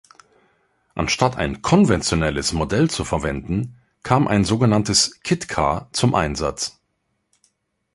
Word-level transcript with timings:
Anstatt 0.95 1.37
ein 1.37 1.61
konventionelles 1.61 2.53
Modell 2.53 2.89
zu 2.89 3.03
verwenden, 3.05 3.77
kam 4.01 4.27
ein 4.27 4.43
sogenanntes 4.43 5.21
Kit 5.21 5.47
Car 5.47 5.89
zum 5.91 6.15
Einsatz. 6.15 6.79